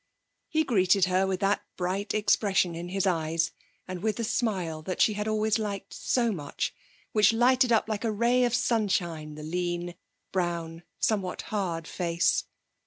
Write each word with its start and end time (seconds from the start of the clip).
He 0.49 0.63
greeted 0.63 1.05
her 1.05 1.27
with 1.27 1.41
that 1.41 1.61
bright 1.77 2.15
expression 2.15 2.73
in 2.73 2.89
his 2.89 3.05
eyes 3.05 3.51
and 3.87 4.01
with 4.01 4.15
the 4.15 4.23
smile 4.23 4.81
that 4.81 4.99
she 4.99 5.13
had 5.13 5.27
always 5.27 5.59
liked 5.59 5.93
so 5.93 6.31
much, 6.31 6.73
which 7.11 7.33
lighted 7.33 7.71
up 7.71 7.87
like 7.87 8.03
a 8.03 8.11
ray 8.11 8.43
of 8.43 8.55
sunshine 8.55 9.35
the 9.35 9.43
lean, 9.43 9.93
brown, 10.31 10.81
somewhat 10.97 11.43
hard, 11.53 11.87
face. 11.87 12.45